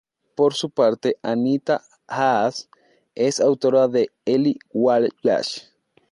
[0.33, 2.71] Por su parte, Anita Haas
[3.13, 5.67] es autora de "Eli Wallach.